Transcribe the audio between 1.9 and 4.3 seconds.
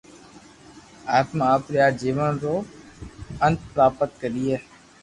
جيون رو انت پراپت